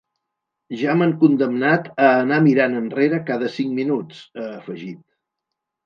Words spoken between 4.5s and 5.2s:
afegit.